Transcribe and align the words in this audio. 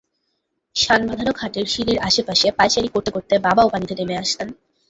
শানবাঁধানো 0.75 1.31
ঘাটের 1.33 1.65
সিঁড়ির 1.67 1.99
আশপাশে 1.99 2.47
পায়চারি 2.57 2.89
করতে 2.89 3.09
করতে 3.11 3.33
বাবাও 3.45 3.71
পানিতে 3.73 3.93
নেমে 3.99 4.15
আসতেন। 4.23 4.47